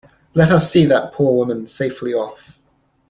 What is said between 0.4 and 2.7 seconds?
us see that poor woman safely off.